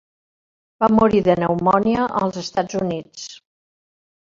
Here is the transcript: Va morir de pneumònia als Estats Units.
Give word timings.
Va 0.83 0.89
morir 0.99 1.21
de 1.27 1.35
pneumònia 1.41 2.09
als 2.23 2.41
Estats 2.45 2.81
Units. 2.83 3.31